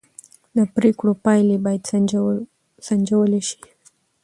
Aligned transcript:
د 0.57 0.59
پرېکړو 0.75 1.11
پایلې 1.25 1.57
باید 1.65 1.83
سنجول 2.87 3.31
شي 3.47 3.61